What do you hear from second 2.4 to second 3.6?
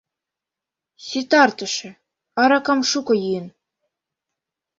аракам шуко йӱын.